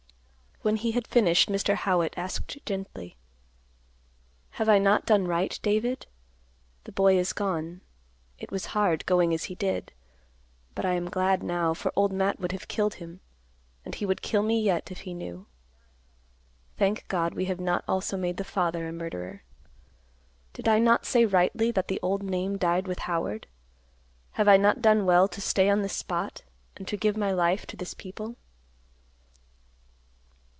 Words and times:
When 0.63 0.75
he 0.75 0.91
had 0.91 1.07
finished, 1.07 1.49
Mr. 1.49 1.73
Howitt 1.73 2.13
asked 2.15 2.55
gently, 2.67 3.17
"Have 4.51 4.69
I 4.69 4.77
not 4.77 5.07
done 5.07 5.27
right, 5.27 5.59
David? 5.63 6.05
The 6.83 6.91
boy 6.91 7.17
is 7.17 7.33
gone. 7.33 7.81
It 8.37 8.51
was 8.51 8.67
hard, 8.67 9.03
going 9.07 9.33
as 9.33 9.45
he 9.45 9.55
did. 9.55 9.91
But 10.75 10.85
I 10.85 10.91
am 10.93 11.09
glad, 11.09 11.41
now, 11.41 11.73
for 11.73 11.91
Old 11.95 12.11
Matt 12.13 12.39
would 12.39 12.51
have 12.51 12.67
killed 12.67 12.93
him, 12.93 13.21
as 13.87 13.95
he 13.95 14.05
would 14.05 14.21
kill 14.21 14.43
me 14.43 14.61
yet, 14.61 14.91
if 14.91 14.99
he 14.99 15.15
knew. 15.15 15.47
Thank 16.77 17.07
God, 17.07 17.33
we 17.33 17.45
have 17.45 17.59
not 17.59 17.83
also 17.87 18.15
made 18.15 18.37
the 18.37 18.43
father 18.43 18.87
a 18.87 18.93
murderer. 18.93 19.41
Did 20.53 20.67
I 20.67 20.77
not 20.77 21.07
say 21.07 21.25
rightly, 21.25 21.71
that 21.71 21.87
the 21.87 21.99
old 22.03 22.21
name 22.21 22.59
died 22.59 22.85
with 22.85 22.99
Howard? 22.99 23.47
Have 24.33 24.47
I 24.47 24.57
not 24.57 24.79
done 24.83 25.07
well 25.07 25.27
to 25.29 25.41
stay 25.41 25.71
on 25.71 25.81
this 25.81 25.93
spot 25.97 26.43
and 26.77 26.87
to 26.87 26.97
give 26.97 27.17
my 27.17 27.31
life 27.31 27.65
to 27.65 27.75
this 27.75 27.95
people?" 27.95 28.35